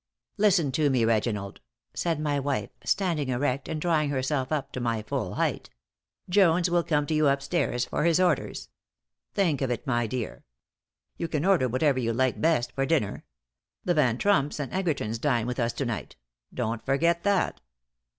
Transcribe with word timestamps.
"Listen 0.37 0.71
to 0.71 0.89
me, 0.89 1.05
Reginald," 1.05 1.61
said 1.93 2.19
my 2.19 2.39
wife, 2.39 2.71
standing 2.83 3.29
erect 3.29 3.69
and 3.69 3.79
drawing 3.79 4.09
herself 4.09 4.51
up 4.51 4.71
to 4.71 4.79
my 4.79 5.03
full 5.03 5.35
height. 5.35 5.69
"Jones 6.27 6.71
will 6.71 6.81
come 6.81 7.05
to 7.05 7.13
you 7.13 7.27
up 7.27 7.39
stairs 7.39 7.85
for 7.85 8.03
his 8.03 8.19
orders. 8.19 8.69
Think 9.35 9.61
of 9.61 9.69
it, 9.69 9.85
my 9.85 10.07
dear! 10.07 10.43
You 11.17 11.27
can 11.27 11.45
order 11.45 11.69
whatever 11.69 11.99
you 11.99 12.13
like 12.13 12.41
best 12.41 12.71
for 12.71 12.87
dinner. 12.87 13.25
The 13.85 13.93
Van 13.93 14.17
Tromps 14.17 14.59
and 14.59 14.73
Edgertons 14.73 15.19
dine 15.21 15.45
with 15.45 15.59
us 15.59 15.73
to 15.73 15.85
night. 15.85 16.15
Don't 16.51 16.83
forget 16.83 17.21
that." 17.21 17.61